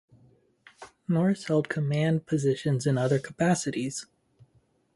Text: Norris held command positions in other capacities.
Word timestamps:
Norris 1.07 1.43
held 1.45 1.69
command 1.69 2.25
positions 2.25 2.87
in 2.87 2.97
other 2.97 3.19
capacities. 3.19 4.07